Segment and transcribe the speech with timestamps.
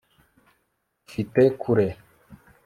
[1.07, 1.87] ufite kure